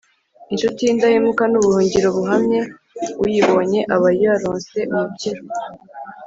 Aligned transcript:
Incuti 0.51 0.79
y’indahemuka 0.83 1.43
ni 1.47 1.55
ubuhungiro 1.59 2.07
buhamye, 2.15 2.59
uyibonye 3.23 3.79
aba 3.95 4.09
yaronse 4.21 4.77
umukiro 4.93 5.41